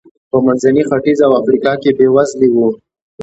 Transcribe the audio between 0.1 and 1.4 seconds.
په منځني ختیځ او